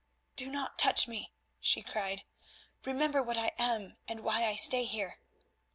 "Do 0.35 0.47
not 0.51 0.79
touch 0.79 1.07
me," 1.07 1.31
she 1.59 1.83
cried, 1.83 2.23
"remember 2.85 3.21
what 3.21 3.37
I 3.37 3.51
am 3.59 3.97
and 4.07 4.21
why 4.21 4.45
I 4.45 4.55
stay 4.55 4.85
here." 4.85 5.19